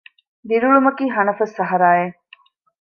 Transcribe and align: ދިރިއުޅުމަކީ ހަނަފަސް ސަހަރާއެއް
ދިރިއުޅުމަކީ 0.47 1.03
ހަނަފަސް 1.15 1.53
ސަހަރާއެއް 1.59 2.15